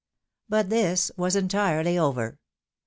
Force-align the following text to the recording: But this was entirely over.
But 0.49 0.71
this 0.71 1.11
was 1.15 1.35
entirely 1.35 1.95
over. 1.95 2.39